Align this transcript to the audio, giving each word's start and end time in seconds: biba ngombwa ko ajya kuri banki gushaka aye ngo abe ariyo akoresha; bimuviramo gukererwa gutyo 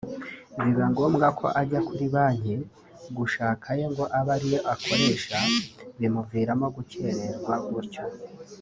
biba 0.63 0.83
ngombwa 0.91 1.27
ko 1.39 1.45
ajya 1.61 1.79
kuri 1.87 2.05
banki 2.13 2.53
gushaka 3.17 3.65
aye 3.73 3.85
ngo 3.91 4.03
abe 4.17 4.31
ariyo 4.35 4.59
akoresha; 4.73 5.37
bimuviramo 5.99 6.65
gukererwa 6.75 7.55
gutyo 7.73 8.03